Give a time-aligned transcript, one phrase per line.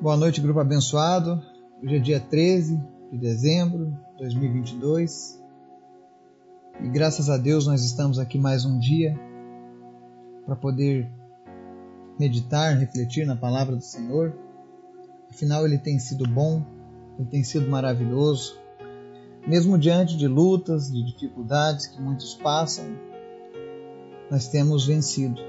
[0.00, 1.42] Boa noite, grupo abençoado.
[1.82, 5.42] Hoje é dia 13 de dezembro de 2022
[6.84, 9.18] e graças a Deus nós estamos aqui mais um dia
[10.46, 11.10] para poder
[12.16, 14.38] meditar, refletir na palavra do Senhor.
[15.28, 16.64] Afinal, ele tem sido bom,
[17.18, 18.56] ele tem sido maravilhoso.
[19.48, 22.84] Mesmo diante de lutas, de dificuldades que muitos passam,
[24.30, 25.42] nós temos vencido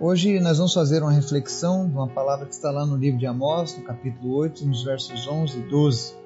[0.00, 3.26] Hoje nós vamos fazer uma reflexão de uma palavra que está lá no livro de
[3.26, 6.16] Amós, no capítulo 8, nos versos 11 e 12,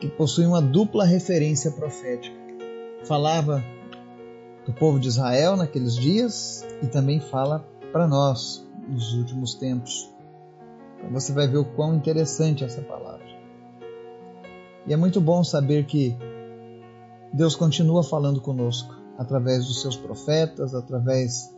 [0.00, 2.34] que possui uma dupla referência profética.
[3.04, 3.62] Falava
[4.64, 10.10] do povo de Israel naqueles dias e também fala para nós nos últimos tempos.
[10.96, 13.26] Então você vai ver o quão interessante é essa palavra.
[14.86, 16.16] E é muito bom saber que
[17.30, 21.53] Deus continua falando conosco através dos seus profetas, através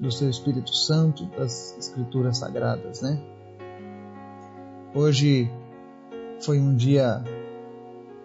[0.00, 3.20] do seu Espírito Santo, das Escrituras Sagradas, né?
[4.94, 5.50] Hoje
[6.40, 7.22] foi um dia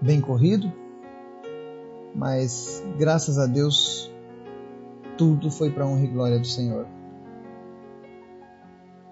[0.02, 0.72] bem corrido,
[2.16, 4.10] mas graças a Deus
[5.18, 6.88] tudo foi para honra e glória do Senhor.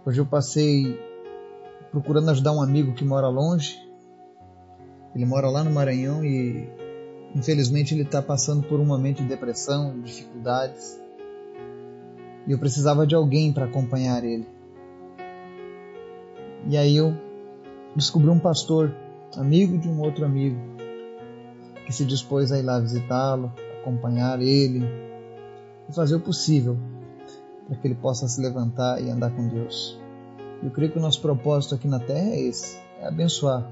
[0.05, 0.99] Hoje eu passei
[1.91, 3.77] procurando ajudar um amigo que mora longe.
[5.13, 6.67] Ele mora lá no Maranhão e
[7.35, 11.02] infelizmente ele está passando por um momento de depressão, dificuldades
[12.47, 14.47] e eu precisava de alguém para acompanhar ele.
[16.67, 17.13] E aí eu
[17.95, 18.93] descobri um pastor,
[19.35, 20.59] amigo de um outro amigo,
[21.85, 24.83] que se dispôs a ir lá visitá-lo, acompanhar ele
[25.89, 26.77] e fazer o possível
[27.67, 29.99] para que ele possa se levantar e andar com Deus.
[30.61, 33.69] Eu creio que o nosso propósito aqui na Terra é esse: é abençoar,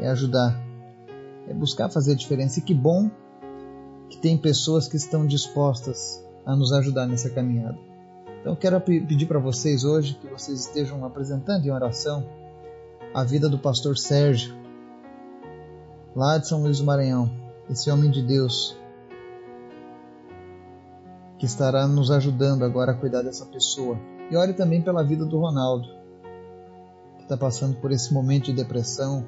[0.00, 0.60] é ajudar,
[1.48, 2.58] é buscar fazer a diferença.
[2.58, 3.10] E que bom
[4.08, 7.78] que tem pessoas que estão dispostas a nos ajudar nessa caminhada.
[8.40, 12.26] Então, quero pedir para vocês hoje que vocês estejam apresentando em oração
[13.14, 14.54] a vida do pastor Sérgio,
[16.14, 17.30] lá de São Luís do Maranhão,
[17.68, 18.76] esse homem de Deus
[21.38, 23.98] que estará nos ajudando agora a cuidar dessa pessoa.
[24.30, 25.88] E ore também pela vida do Ronaldo,
[27.16, 29.26] que está passando por esse momento de depressão,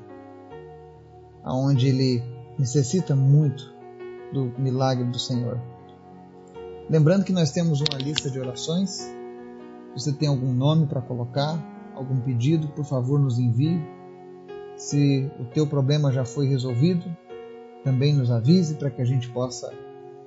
[1.43, 2.23] aonde ele
[2.59, 3.73] necessita muito
[4.33, 5.59] do milagre do Senhor.
[6.93, 8.91] Lembrando que nós temos uma lista de orações.
[8.91, 9.13] Se
[9.95, 11.59] você tem algum nome para colocar,
[11.95, 13.81] algum pedido, por favor, nos envie.
[14.77, 17.05] Se o teu problema já foi resolvido,
[17.83, 19.73] também nos avise para que a gente possa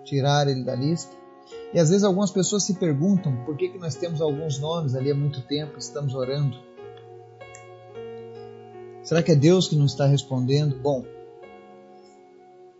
[0.03, 1.15] tirar ele da lista.
[1.71, 5.11] E às vezes algumas pessoas se perguntam por que, que nós temos alguns nomes ali
[5.11, 6.57] há muito tempo, estamos orando.
[9.03, 10.79] Será que é Deus que não está respondendo?
[10.81, 11.05] Bom,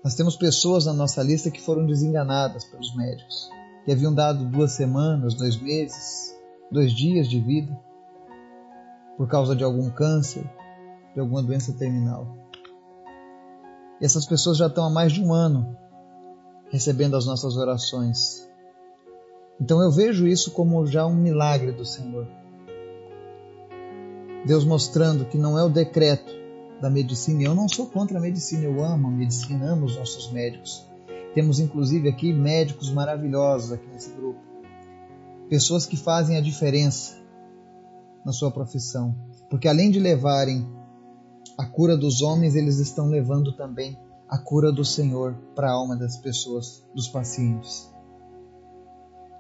[0.03, 3.53] nós temos pessoas na nossa lista que foram desenganadas pelos médicos
[3.85, 6.35] que haviam dado duas semanas, dois meses,
[6.72, 7.79] dois dias de vida
[9.16, 10.44] por causa de algum câncer,
[11.13, 12.28] de alguma doença terminal.
[14.01, 15.78] E essas pessoas já estão há mais de um ano
[16.69, 18.50] recebendo as nossas orações.
[19.62, 22.28] Então eu vejo isso como já um milagre do Senhor.
[24.45, 26.34] Deus mostrando que não é o decreto
[26.81, 27.44] da medicina.
[27.44, 30.85] Eu não sou contra a medicina, eu amo a medicina, amo os nossos médicos.
[31.35, 34.40] Temos inclusive aqui médicos maravilhosos aqui nesse grupo.
[35.50, 37.18] Pessoas que fazem a diferença
[38.25, 39.13] na sua profissão.
[39.50, 40.66] Porque além de levarem
[41.57, 45.97] a cura dos homens, eles estão levando também a cura do Senhor para a alma
[45.97, 47.94] das pessoas, dos pacientes.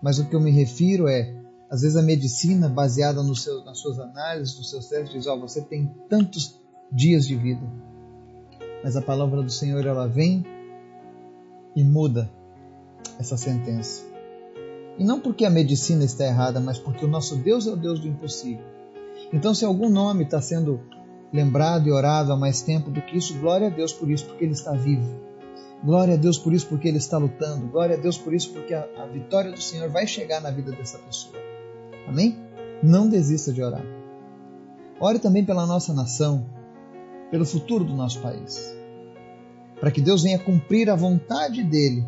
[0.03, 1.33] Mas o que eu me refiro é,
[1.69, 5.35] às vezes a medicina baseada no seu, nas suas análises, nos seus testes, diz, ó,
[5.35, 6.59] oh, você tem tantos
[6.91, 7.65] dias de vida.
[8.83, 10.45] Mas a palavra do Senhor, ela vem
[11.75, 12.31] e muda
[13.19, 14.03] essa sentença.
[14.97, 17.99] E não porque a medicina está errada, mas porque o nosso Deus é o Deus
[17.99, 18.63] do impossível.
[19.33, 20.79] Então, se algum nome está sendo
[21.33, 24.45] lembrado e orado há mais tempo do que isso, glória a Deus por isso, porque
[24.45, 25.19] ele está vivo.
[25.83, 27.67] Glória a Deus por isso, porque ele está lutando.
[27.67, 30.71] Glória a Deus por isso, porque a, a vitória do Senhor vai chegar na vida
[30.71, 31.35] dessa pessoa.
[32.07, 32.37] Amém?
[32.81, 33.83] Não desista de orar.
[34.99, 36.49] Ore também pela nossa nação,
[37.29, 38.84] pelo futuro do nosso país
[39.79, 42.05] para que Deus venha cumprir a vontade dele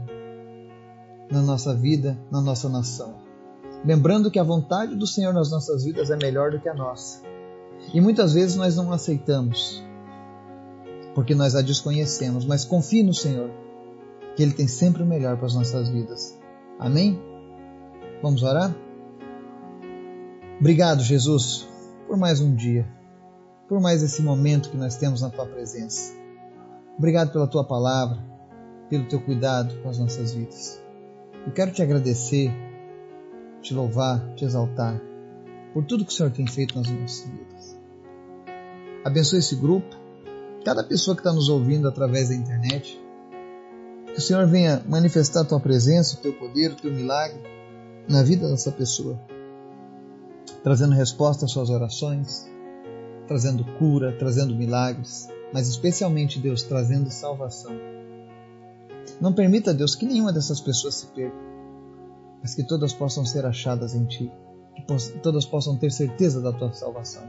[1.30, 3.16] na nossa vida, na nossa nação.
[3.86, 7.22] Lembrando que a vontade do Senhor nas nossas vidas é melhor do que a nossa.
[7.94, 9.84] E muitas vezes nós não aceitamos,
[11.14, 13.52] porque nós a desconhecemos, mas confie no Senhor,
[14.36, 16.38] que Ele tem sempre o melhor para as nossas vidas.
[16.80, 17.20] Amém?
[18.22, 18.76] Vamos orar?
[20.60, 21.68] Obrigado, Jesus,
[22.08, 22.88] por mais um dia,
[23.70, 26.17] por mais esse momento que nós temos na Tua presença.
[26.98, 28.18] Obrigado pela tua palavra,
[28.90, 30.82] pelo teu cuidado com as nossas vidas.
[31.46, 32.52] Eu quero te agradecer,
[33.62, 35.00] te louvar, te exaltar
[35.74, 37.80] por tudo que o Senhor tem feito nas nossas vidas.
[39.06, 39.96] Abençoe esse grupo,
[40.66, 43.00] cada pessoa que está nos ouvindo através da internet.
[44.08, 47.40] Que o Senhor venha manifestar a tua presença, o teu poder, o teu milagre
[48.10, 49.20] na vida dessa pessoa,
[50.64, 52.50] trazendo resposta às suas orações,
[53.28, 57.72] trazendo cura, trazendo milagres, mas especialmente, Deus, trazendo salvação.
[59.20, 61.38] Não permita, Deus, que nenhuma dessas pessoas se perca,
[62.42, 64.32] mas que todas possam ser achadas em Ti,
[64.76, 64.84] que
[65.22, 67.28] todas possam ter certeza da Tua salvação.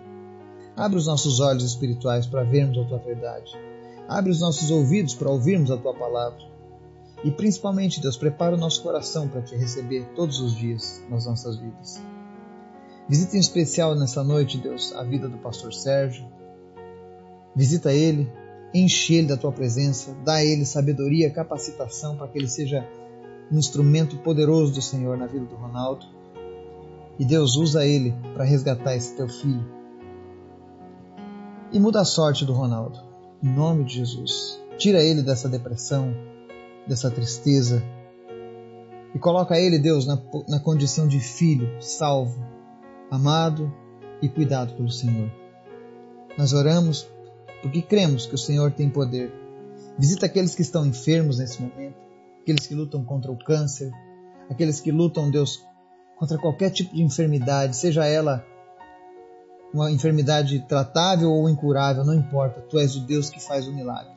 [0.76, 3.50] Abre os nossos olhos espirituais para vermos a Tua verdade.
[4.08, 6.46] Abre os nossos ouvidos para ouvirmos a Tua palavra.
[7.24, 11.56] E principalmente, Deus, prepara o nosso coração para Te receber todos os dias nas nossas
[11.58, 12.00] vidas.
[13.08, 16.26] Visita em especial nessa noite, Deus, a vida do pastor Sérgio.
[17.54, 18.30] Visita ele,
[18.72, 22.86] enche ele da tua presença, dá a ele sabedoria, capacitação para que ele seja
[23.50, 26.06] um instrumento poderoso do Senhor na vida do Ronaldo.
[27.18, 29.66] E Deus usa ele para resgatar esse teu filho.
[31.72, 32.98] E muda a sorte do Ronaldo,
[33.42, 34.60] em nome de Jesus.
[34.78, 36.14] Tira ele dessa depressão,
[36.86, 37.82] dessa tristeza.
[39.14, 42.40] E coloca ele, Deus, na, na condição de filho, salvo,
[43.10, 43.72] amado
[44.22, 45.30] e cuidado pelo Senhor.
[46.36, 47.08] Nós oramos
[47.62, 49.32] porque cremos que o Senhor tem poder.
[49.98, 51.96] Visita aqueles que estão enfermos nesse momento,
[52.42, 53.92] aqueles que lutam contra o câncer,
[54.48, 55.64] aqueles que lutam, Deus,
[56.16, 58.44] contra qualquer tipo de enfermidade, seja ela
[59.72, 64.12] uma enfermidade tratável ou incurável, não importa, tu és o Deus que faz o milagre.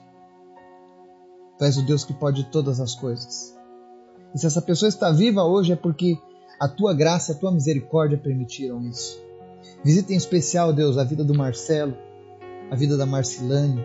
[1.58, 3.56] Tu és o Deus que pode todas as coisas.
[4.34, 6.18] E se essa pessoa está viva hoje é porque
[6.60, 9.20] a tua graça, a tua misericórdia permitiram isso.
[9.84, 11.98] Visita em especial, Deus, a vida do Marcelo,
[12.72, 13.84] a vida da Marcilane.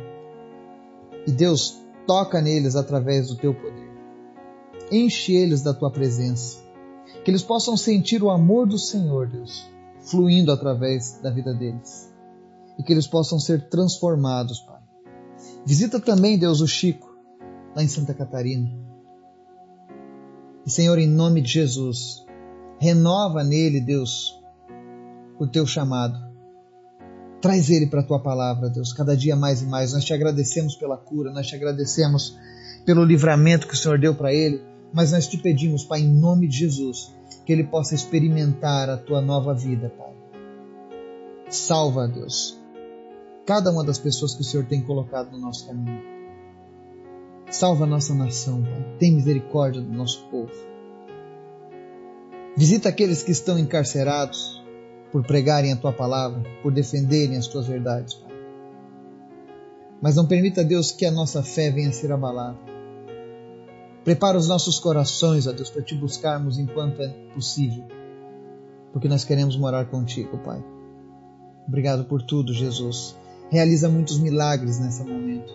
[1.26, 3.90] E Deus, toca neles através do teu poder.
[4.90, 6.64] Enche eles da tua presença.
[7.24, 9.68] Que eles possam sentir o amor do Senhor, Deus,
[10.02, 12.14] fluindo através da vida deles.
[12.78, 14.80] E que eles possam ser transformados, Pai.
[15.66, 17.12] Visita também, Deus, o Chico,
[17.74, 18.70] lá em Santa Catarina.
[20.64, 22.24] E, Senhor, em nome de Jesus,
[22.78, 24.38] Renova nele, Deus,
[25.38, 26.25] o teu chamado.
[27.40, 29.92] Traz ele para a tua palavra, Deus, cada dia mais e mais.
[29.92, 32.36] Nós te agradecemos pela cura, nós te agradecemos
[32.84, 34.62] pelo livramento que o Senhor deu para ele,
[34.92, 39.20] mas nós te pedimos, Pai, em nome de Jesus, que ele possa experimentar a tua
[39.20, 40.14] nova vida, Pai.
[41.48, 42.58] Salva, Deus,
[43.44, 46.02] cada uma das pessoas que o Senhor tem colocado no nosso caminho.
[47.50, 48.96] Salva a nossa nação, Pai.
[48.98, 50.52] Tem misericórdia do nosso povo.
[52.56, 54.55] Visita aqueles que estão encarcerados
[55.16, 58.36] por pregarem a tua palavra, por defenderem as tuas verdades, Pai.
[59.98, 62.58] Mas não permita, Deus, que a nossa fé venha a ser abalada.
[64.04, 67.86] Prepara os nossos corações, ó Deus, para te buscarmos enquanto é possível,
[68.92, 70.62] porque nós queremos morar contigo, Pai.
[71.66, 73.16] Obrigado por tudo, Jesus.
[73.48, 75.50] Realiza muitos milagres nesse momento.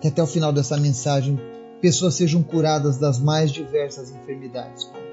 [0.00, 1.40] Que até o final dessa mensagem
[1.80, 5.09] pessoas sejam curadas das mais diversas enfermidades, Pai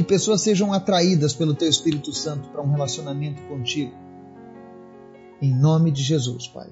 [0.00, 3.92] que pessoas sejam atraídas pelo Teu Espírito Santo para um relacionamento contigo.
[5.42, 6.70] Em nome de Jesus, Pai,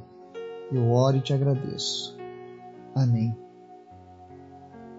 [0.72, 2.16] eu oro e te agradeço.
[2.94, 3.36] Amém.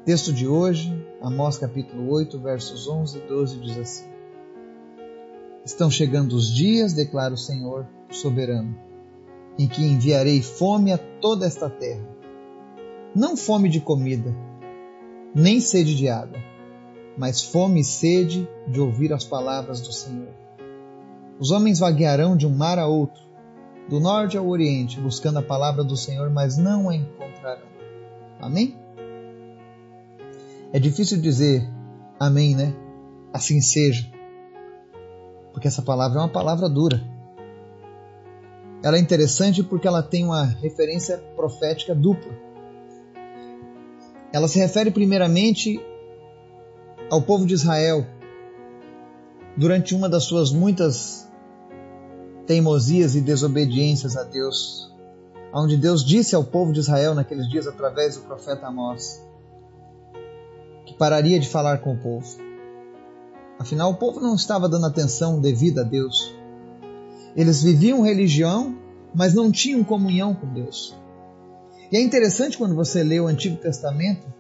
[0.06, 4.10] Texto de hoje, Amós capítulo 8, versos 11 e 12 diz assim:
[5.66, 8.78] Estão chegando os dias, declara o Senhor soberano,
[9.58, 12.08] em que enviarei fome a toda esta terra.
[13.16, 14.32] Não fome de comida,
[15.34, 16.49] nem sede de água
[17.20, 20.30] mas fome e sede de ouvir as palavras do Senhor.
[21.38, 23.22] Os homens vaguearão de um mar a outro,
[23.90, 27.68] do norte ao oriente, buscando a palavra do Senhor, mas não a encontrarão.
[28.40, 28.74] Amém?
[30.72, 31.70] É difícil dizer
[32.18, 32.74] amém, né?
[33.34, 34.10] Assim seja.
[35.52, 37.04] Porque essa palavra é uma palavra dura.
[38.82, 42.32] Ela é interessante porque ela tem uma referência profética dupla.
[44.32, 45.82] Ela se refere primeiramente
[47.10, 48.06] ao povo de Israel
[49.58, 51.28] durante uma das suas muitas
[52.46, 54.94] teimosias e desobediências a Deus,
[55.54, 59.22] onde Deus disse ao povo de Israel naqueles dias através do profeta Amós
[60.86, 62.28] que pararia de falar com o povo.
[63.60, 66.34] Afinal, o povo não estava dando atenção devida a Deus.
[67.36, 68.76] Eles viviam religião,
[69.14, 70.96] mas não tinham comunhão com Deus.
[71.92, 74.39] E é interessante quando você lê o Antigo Testamento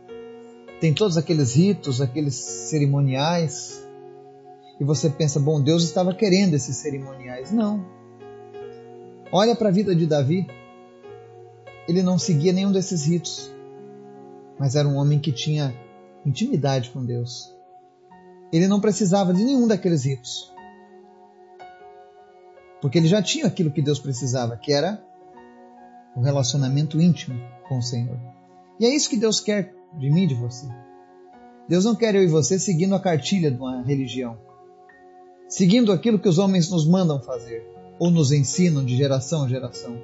[0.80, 3.86] tem todos aqueles ritos, aqueles cerimoniais,
[4.80, 7.52] e você pensa, bom, Deus estava querendo esses cerimoniais.
[7.52, 7.86] Não.
[9.32, 10.48] Olha para a vida de Davi.
[11.88, 13.52] Ele não seguia nenhum desses ritos,
[14.58, 15.76] mas era um homem que tinha
[16.26, 17.54] intimidade com Deus.
[18.54, 20.54] Ele não precisava de nenhum daqueles ritos.
[22.82, 25.04] Porque ele já tinha aquilo que Deus precisava, que era
[26.16, 28.18] o relacionamento íntimo com o Senhor.
[28.80, 30.68] E é isso que Deus quer de mim de você.
[31.68, 34.38] Deus não quer eu e você seguindo a cartilha de uma religião,
[35.48, 37.64] seguindo aquilo que os homens nos mandam fazer
[38.00, 40.02] ou nos ensinam de geração a geração.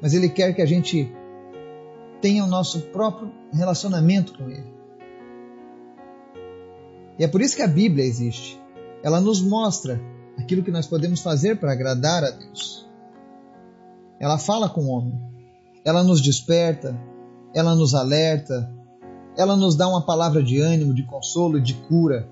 [0.00, 1.10] Mas Ele quer que a gente
[2.20, 4.72] tenha o nosso próprio relacionamento com Ele.
[7.18, 8.60] E é por isso que a Bíblia existe.
[9.02, 10.00] Ela nos mostra
[10.38, 12.88] aquilo que nós podemos fazer para agradar a Deus.
[14.18, 15.18] Ela fala com o homem,
[15.84, 16.98] ela nos desperta,
[17.54, 18.70] ela nos alerta,
[19.36, 22.28] ela nos dá uma palavra de ânimo, de consolo e de cura.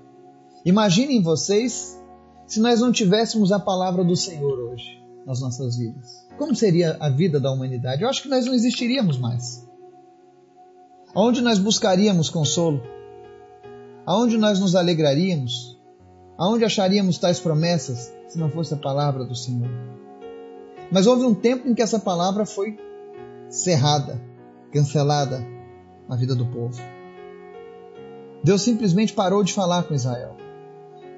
[0.65, 1.99] Imaginem vocês
[2.45, 6.27] se nós não tivéssemos a palavra do Senhor hoje nas nossas vidas.
[6.37, 8.01] Como seria a vida da humanidade?
[8.01, 9.67] Eu acho que nós não existiríamos mais.
[11.13, 12.81] Aonde nós buscaríamos consolo?
[14.05, 15.77] Aonde nós nos alegraríamos?
[16.37, 19.69] Aonde acharíamos tais promessas se não fosse a palavra do Senhor?
[20.91, 22.79] Mas houve um tempo em que essa palavra foi
[23.49, 24.21] cerrada,
[24.71, 25.45] cancelada
[26.07, 26.79] na vida do povo.
[28.43, 30.35] Deus simplesmente parou de falar com Israel.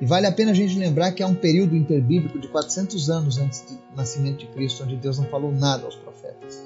[0.01, 3.38] E vale a pena a gente lembrar que há um período interbíblico de 400 anos
[3.38, 6.60] antes do nascimento de Cristo, onde Deus não falou nada aos profetas.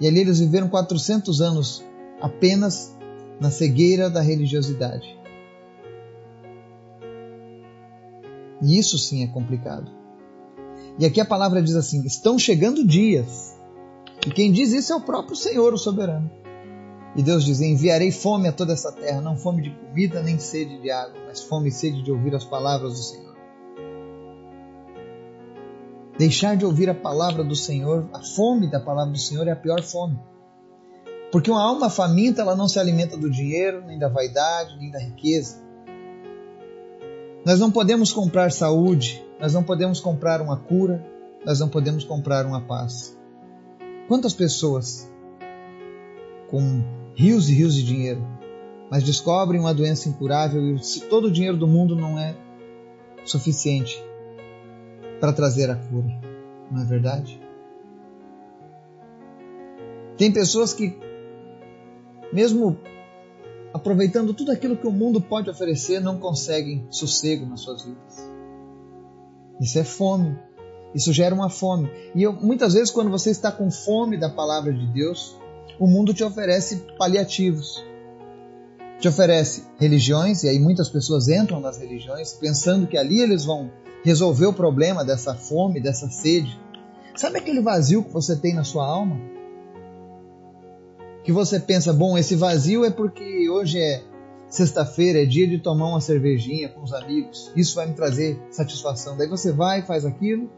[0.00, 1.84] E ali eles viveram 400 anos
[2.20, 2.96] apenas
[3.40, 5.18] na cegueira da religiosidade.
[8.62, 9.90] E isso sim é complicado.
[10.98, 13.52] E aqui a palavra diz assim: estão chegando dias.
[14.26, 16.30] E quem diz isso é o próprio Senhor, o soberano.
[17.16, 20.80] E Deus diz: Enviarei fome a toda essa terra, não fome de comida nem sede
[20.80, 23.32] de água, mas fome e sede de ouvir as palavras do Senhor.
[26.16, 29.56] Deixar de ouvir a palavra do Senhor, a fome da palavra do Senhor é a
[29.56, 30.18] pior fome.
[31.32, 34.98] Porque uma alma faminta, ela não se alimenta do dinheiro, nem da vaidade, nem da
[34.98, 35.62] riqueza.
[37.44, 41.04] Nós não podemos comprar saúde, nós não podemos comprar uma cura,
[41.44, 43.18] nós não podemos comprar uma paz.
[44.08, 45.10] Quantas pessoas
[46.50, 46.82] com
[47.14, 48.22] rios e rios de dinheiro,
[48.90, 52.36] mas descobrem uma doença incurável e se todo o dinheiro do mundo não é
[53.24, 54.02] suficiente
[55.20, 56.20] para trazer a cura,
[56.70, 57.40] não é verdade?
[60.16, 60.98] Tem pessoas que
[62.32, 62.78] mesmo
[63.72, 68.30] aproveitando tudo aquilo que o mundo pode oferecer, não conseguem sossego nas suas vidas.
[69.60, 70.38] Isso é fome.
[70.94, 71.90] Isso gera uma fome.
[72.14, 75.36] E eu, muitas vezes, quando você está com fome da palavra de Deus,
[75.78, 77.82] o mundo te oferece paliativos.
[79.00, 83.70] Te oferece religiões, e aí muitas pessoas entram nas religiões pensando que ali eles vão
[84.04, 86.60] resolver o problema dessa fome, dessa sede.
[87.16, 89.32] Sabe aquele vazio que você tem na sua alma?
[91.24, 94.02] que você pensa, bom, esse vazio é porque hoje é
[94.48, 99.16] sexta-feira, é dia de tomar uma cervejinha com os amigos, isso vai me trazer satisfação.
[99.16, 100.50] Daí você vai faz aquilo.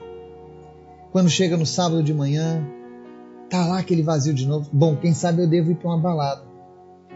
[1.15, 2.61] Quando chega no sábado de manhã,
[3.49, 4.69] tá lá aquele vazio de novo.
[4.73, 6.45] Bom, quem sabe eu devo ir para uma balada.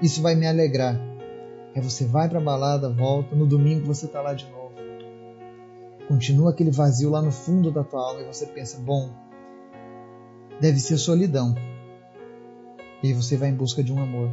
[0.00, 0.97] Isso vai me alegrar.
[1.75, 4.73] Aí você vai para a balada, volta, no domingo você tá lá de novo.
[6.07, 9.11] Continua aquele vazio lá no fundo da tua alma e você pensa, bom,
[10.61, 11.57] deve ser solidão
[13.02, 14.31] e você vai em busca de um amor.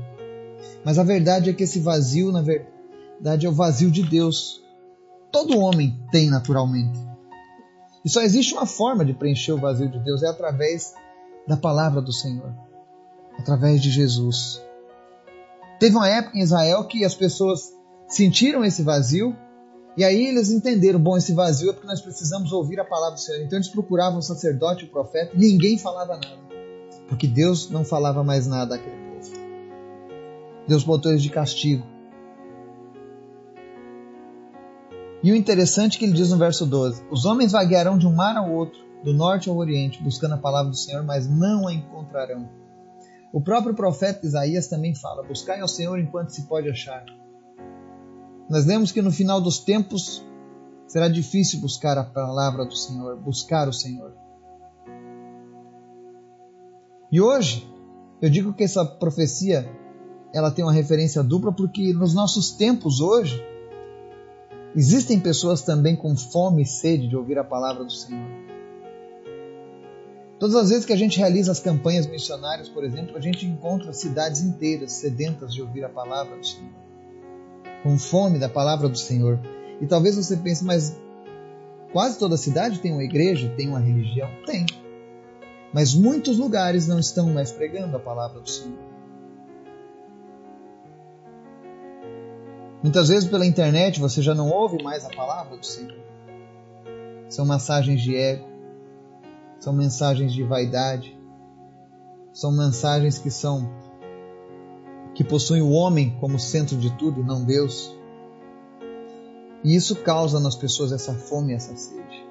[0.83, 4.63] Mas a verdade é que esse vazio, na verdade, é o vazio de Deus.
[5.31, 7.14] Todo homem tem naturalmente.
[8.05, 10.93] E só existe uma forma de preencher o vazio de Deus, é através
[11.47, 12.53] da palavra do Senhor,
[13.37, 14.63] através de Jesus.
[15.79, 17.73] Teve uma época em Israel que as pessoas
[18.07, 19.35] sentiram esse vazio
[19.97, 23.19] e aí eles entenderam, bom, esse vazio é porque nós precisamos ouvir a palavra do
[23.19, 23.41] Senhor.
[23.41, 26.45] Então eles procuravam o sacerdote, o profeta, e ninguém falava nada
[27.07, 29.31] porque Deus não falava mais nada àquele povo.
[30.67, 31.85] Deus botou eles de castigo.
[35.25, 38.13] E o interessante é que ele diz no verso 12: Os homens vaguearão de um
[38.13, 41.73] mar ao outro, do norte ao oriente, buscando a palavra do Senhor, mas não a
[41.73, 42.47] encontrarão.
[43.33, 47.03] O próprio profeta Isaías também fala: Buscai ao Senhor enquanto se pode achar.
[48.47, 50.23] Nós lemos que no final dos tempos
[50.87, 54.13] será difícil buscar a palavra do Senhor, buscar o Senhor.
[57.11, 57.67] E hoje,
[58.21, 59.67] eu digo que essa profecia
[60.31, 63.54] ela tem uma referência dupla porque nos nossos tempos hoje
[64.75, 68.45] existem pessoas também com fome e sede de ouvir a palavra do Senhor.
[70.37, 73.93] Todas as vezes que a gente realiza as campanhas missionárias, por exemplo, a gente encontra
[73.93, 76.73] cidades inteiras sedentas de ouvir a palavra do Senhor,
[77.83, 79.39] com fome da palavra do Senhor.
[79.79, 80.99] E talvez você pense, mas
[81.93, 84.29] quase toda cidade tem uma igreja, tem uma religião?
[84.45, 84.65] Tem.
[85.73, 88.94] Mas muitos lugares não estão mais pregando a palavra do Senhor.
[92.85, 95.97] Muitas vezes pela internet você já não ouve mais a palavra do Senhor.
[97.27, 98.47] São massagens de ego,
[99.59, 101.17] são mensagens de vaidade,
[102.31, 103.67] são mensagens que são
[105.15, 107.91] que possuem o homem como centro de tudo e não Deus.
[109.63, 112.23] E isso causa nas pessoas essa fome e essa sede.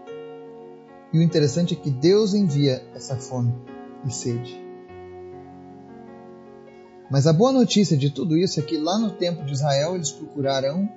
[1.12, 3.52] E o interessante é que Deus envia essa fome
[4.06, 4.63] e sede.
[7.10, 10.10] Mas a boa notícia de tudo isso é que lá no tempo de Israel eles
[10.10, 10.88] procurarão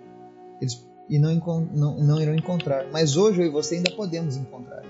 [0.61, 1.35] eles, e não,
[1.73, 2.87] não, não irão encontrar.
[2.91, 4.83] Mas hoje eu e você ainda podemos encontrar.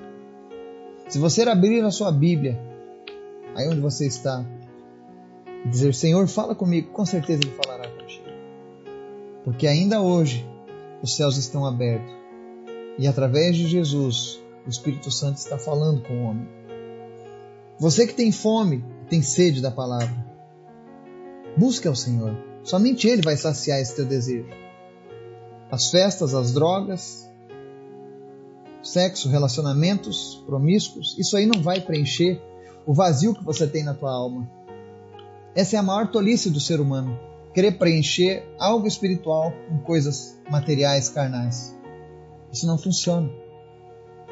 [1.08, 2.60] Se você abrir a sua Bíblia,
[3.56, 4.46] aí onde você está,
[5.66, 8.26] dizer: Senhor, fala comigo, com certeza Ele falará contigo.
[9.44, 10.46] Porque ainda hoje
[11.02, 12.12] os céus estão abertos
[12.98, 16.48] e através de Jesus o Espírito Santo está falando com o homem.
[17.80, 20.27] Você que tem fome, tem sede da palavra,
[21.58, 22.38] busque ao Senhor.
[22.64, 24.50] Somente Ele vai saciar esse teu desejo.
[25.72, 27.30] As festas, as drogas,
[28.84, 32.42] sexo, relacionamentos promíscuos, isso aí não vai preencher
[32.86, 34.50] o vazio que você tem na tua alma.
[35.56, 37.20] Essa é a maior tolice do ser humano,
[37.54, 41.76] querer preencher algo espiritual com coisas materiais, carnais.
[42.52, 43.30] Isso não funciona.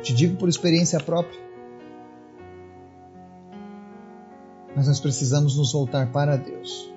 [0.02, 1.44] Te digo por experiência própria.
[4.76, 6.95] Mas nós precisamos nos voltar para Deus.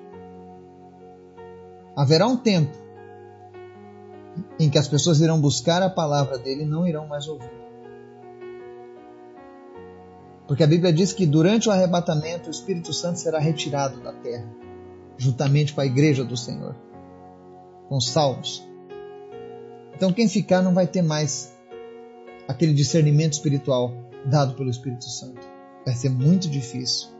[1.99, 2.71] Haverá um tempo
[4.57, 7.51] em que as pessoas irão buscar a palavra dele e não irão mais ouvir.
[10.47, 14.49] Porque a Bíblia diz que durante o arrebatamento o Espírito Santo será retirado da terra,
[15.17, 16.73] juntamente com a igreja do Senhor,
[17.89, 18.65] com os salvos.
[19.93, 21.53] Então quem ficar não vai ter mais
[22.47, 23.93] aquele discernimento espiritual
[24.25, 25.45] dado pelo Espírito Santo.
[25.85, 27.18] Vai ser muito difícil.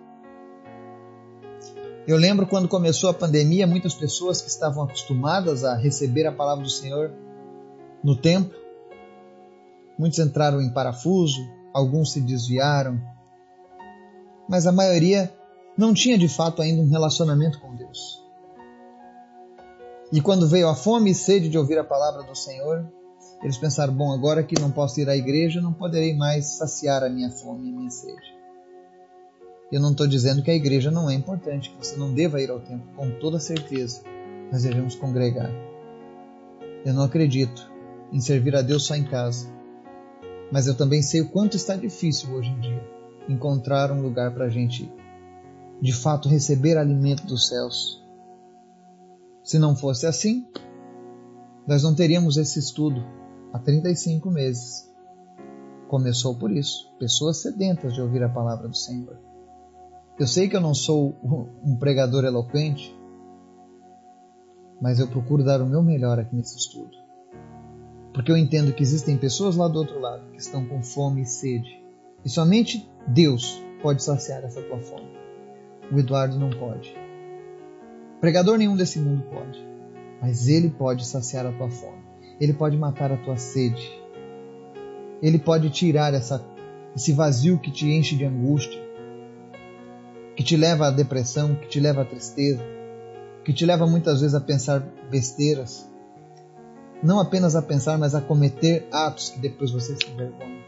[2.10, 6.63] Eu lembro quando começou a pandemia, muitas pessoas que estavam acostumadas a receber a palavra
[6.63, 7.13] do Senhor
[8.04, 8.58] no templo,
[9.96, 11.39] muitos entraram em parafuso,
[11.72, 13.00] alguns se desviaram,
[14.50, 15.32] mas a maioria
[15.78, 18.19] não tinha de fato ainda um relacionamento com Deus.
[20.12, 22.91] E quando veio a fome e sede de ouvir a palavra do Senhor,
[23.43, 27.10] eles pensaram: bom, agora que não posso ir à igreja, não poderei mais saciar a
[27.10, 28.38] minha fome e a minha sede.
[29.71, 32.49] Eu não estou dizendo que a igreja não é importante, que você não deva ir
[32.49, 34.01] ao templo, com toda certeza.
[34.51, 35.51] Nós devemos congregar.
[36.84, 37.71] Eu não acredito
[38.12, 39.47] em servir a Deus só em casa,
[40.51, 44.45] mas eu também sei o quanto está difícil hoje em dia encontrar um lugar para
[44.45, 44.91] a gente
[45.79, 48.03] de fato receber alimento dos céus.
[49.43, 50.47] Se não fosse assim,
[51.67, 53.05] nós não teríamos esse estudo
[53.53, 54.89] há 35 meses.
[55.88, 59.29] Começou por isso, pessoas sedentas de ouvir a palavra do Senhor.
[60.19, 61.15] Eu sei que eu não sou
[61.63, 62.93] um pregador eloquente,
[64.82, 66.91] mas eu procuro dar o meu melhor aqui nesse estudo.
[68.13, 71.25] Porque eu entendo que existem pessoas lá do outro lado que estão com fome e
[71.25, 71.82] sede.
[72.25, 75.08] E somente Deus pode saciar essa tua fome.
[75.89, 76.93] O Eduardo não pode.
[78.19, 79.65] Pregador nenhum desse mundo pode.
[80.21, 82.03] Mas ele pode saciar a tua fome.
[82.41, 83.89] Ele pode matar a tua sede.
[85.21, 86.45] Ele pode tirar essa,
[86.93, 88.88] esse vazio que te enche de angústia
[90.39, 92.63] que te leva à depressão, que te leva à tristeza,
[93.43, 94.80] que te leva muitas vezes a pensar
[95.12, 95.86] besteiras.
[97.04, 100.63] Não apenas a pensar, mas a cometer atos que depois você se envergonha.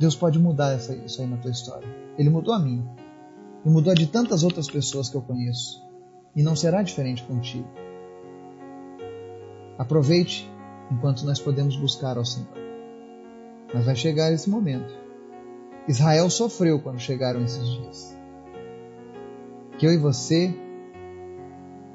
[0.00, 1.86] Deus pode mudar isso aí na tua história.
[2.18, 2.84] Ele mudou a mim.
[3.64, 5.80] E mudou a de tantas outras pessoas que eu conheço.
[6.34, 7.68] E não será diferente contigo.
[9.78, 10.50] Aproveite
[10.90, 12.50] enquanto nós podemos buscar ao Senhor.
[13.72, 14.92] Mas vai chegar esse momento.
[15.86, 18.21] Israel sofreu quando chegaram esses dias
[19.82, 20.54] que eu e você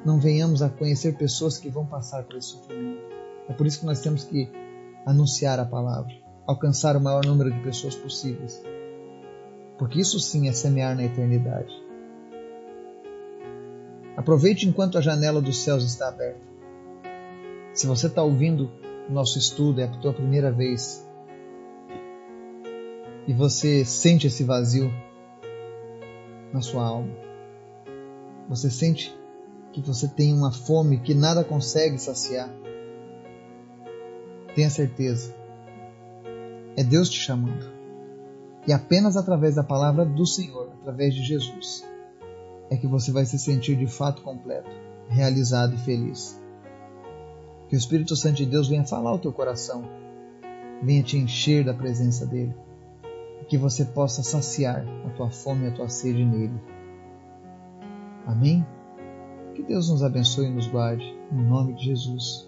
[0.03, 2.99] não venhamos a conhecer pessoas que vão passar por esse sofrimento.
[3.47, 4.51] É por isso que nós temos que
[5.05, 6.13] anunciar a palavra,
[6.45, 8.61] alcançar o maior número de pessoas possíveis.
[9.79, 11.73] Porque isso sim é semear na eternidade.
[14.17, 16.45] Aproveite enquanto a janela dos céus está aberta.
[17.73, 18.69] Se você está ouvindo
[19.07, 21.09] o nosso estudo, é a tua primeira vez,
[23.25, 24.91] e você sente esse vazio
[26.51, 27.27] na sua alma,
[28.47, 29.15] você sente
[29.73, 32.49] que você tem uma fome que nada consegue saciar.
[34.55, 35.35] Tenha certeza.
[36.75, 37.77] É Deus te chamando.
[38.67, 41.85] E apenas através da palavra do Senhor, através de Jesus,
[42.69, 44.69] é que você vai se sentir de fato completo,
[45.07, 46.41] realizado e feliz.
[47.69, 49.83] Que o Espírito Santo de Deus venha falar ao teu coração,
[50.81, 52.55] venha te encher da presença dele,
[53.47, 56.59] que você possa saciar a tua fome e a tua sede nele.
[58.27, 58.63] Amém?
[59.55, 62.46] Que Deus nos abençoe e nos guarde, no nome de Jesus.